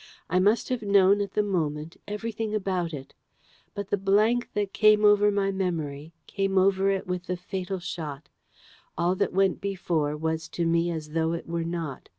I 0.31 0.39
must 0.39 0.69
have 0.69 0.81
known 0.81 1.21
at 1.21 1.33
the 1.33 1.43
moment 1.43 1.95
everything 2.07 2.55
about 2.55 2.91
it. 2.91 3.13
But 3.75 3.89
the 3.91 3.97
blank 3.99 4.49
that 4.53 4.73
came 4.73 5.05
over 5.05 5.29
my 5.29 5.51
memory, 5.51 6.11
came 6.25 6.57
over 6.57 6.89
it 6.89 7.05
with 7.05 7.27
the 7.27 7.37
fatal 7.37 7.77
shot. 7.77 8.27
All 8.97 9.13
that 9.17 9.31
went 9.31 9.61
before, 9.61 10.17
was 10.17 10.49
to 10.57 10.65
me 10.65 10.89
as 10.89 11.11
though 11.11 11.33
it 11.33 11.45
were 11.47 11.63
not. 11.63 12.09